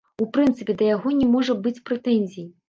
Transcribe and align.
У 0.23 0.25
прынцыпе, 0.37 0.75
да 0.79 0.87
яго 0.95 1.13
не 1.19 1.27
можа 1.35 1.57
быць 1.67 1.83
прэтэнзій. 1.91 2.49